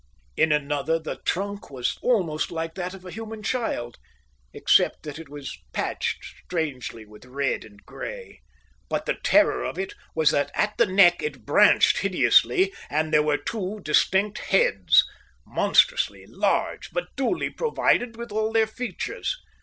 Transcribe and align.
In 0.35 0.51
another 0.51 0.97
the 0.97 1.17
trunk 1.25 1.69
was 1.69 1.99
almost 2.01 2.49
like 2.51 2.73
that 2.73 2.95
of 2.95 3.05
a 3.05 3.11
human 3.11 3.43
child, 3.43 3.99
except 4.51 5.03
that 5.03 5.19
it 5.19 5.29
was 5.29 5.55
patched 5.73 6.25
strangely 6.43 7.05
with 7.05 7.23
red 7.25 7.63
and 7.63 7.85
grey. 7.85 8.41
But 8.89 9.05
the 9.05 9.13
terror 9.23 9.63
of 9.63 9.77
it 9.77 9.93
was 10.15 10.31
that 10.31 10.49
at 10.55 10.75
the 10.79 10.87
neck 10.87 11.21
it 11.21 11.45
branched 11.45 11.99
hideously, 11.99 12.73
and 12.89 13.13
there 13.13 13.21
were 13.21 13.37
two 13.37 13.79
distinct 13.83 14.39
heads, 14.39 15.03
monstrously 15.45 16.25
large, 16.25 16.89
but 16.91 17.15
duly 17.15 17.51
provided 17.51 18.17
with 18.17 18.31
all 18.31 18.51
their 18.51 18.65
features. 18.65 19.37